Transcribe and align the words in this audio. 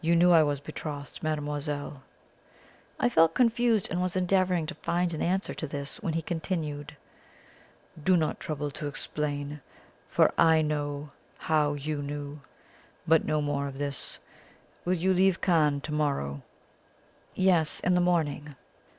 You 0.03 0.15
knew 0.15 0.31
I 0.31 0.41
was 0.41 0.59
betrothed, 0.59 1.21
mademoiselle?" 1.21 2.01
I 2.99 3.07
felt 3.07 3.35
confused, 3.35 3.91
and 3.91 4.01
was 4.01 4.15
endeavouring 4.15 4.65
to 4.65 4.73
find 4.73 5.13
an 5.13 5.21
answer 5.21 5.53
to 5.53 5.67
this 5.67 6.01
when 6.01 6.13
he 6.15 6.23
continued: 6.23 6.97
"Do 8.03 8.17
not 8.17 8.39
trouble 8.39 8.71
to 8.71 8.87
explain, 8.87 9.61
for 10.09 10.33
I 10.39 10.63
know 10.63 11.11
how 11.37 11.73
YOU 11.75 12.01
knew. 12.01 12.41
But 13.07 13.25
no 13.25 13.43
more 13.43 13.67
of 13.67 13.77
this. 13.77 14.17
Will 14.85 14.95
you 14.97 15.13
leave 15.13 15.39
Cannes 15.39 15.81
to 15.83 15.91
morrow?" 15.91 16.41
"Yes. 17.35 17.79
In 17.79 17.93
the 17.93 18.01
morning." 18.01 18.55